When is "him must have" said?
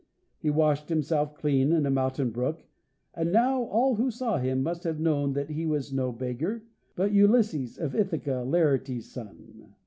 4.39-4.99